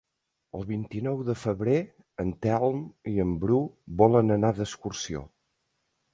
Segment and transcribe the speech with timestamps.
[0.59, 1.75] El vint-i-nou de febrer
[2.23, 2.81] en Telm
[3.13, 3.61] i en Bru
[4.03, 5.25] volen anar d'excursió.